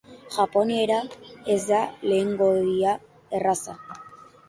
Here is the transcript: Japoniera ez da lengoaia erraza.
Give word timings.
Japoniera 0.35 0.97
ez 1.57 1.59
da 1.69 1.83
lengoaia 2.09 2.99
erraza. 3.41 3.81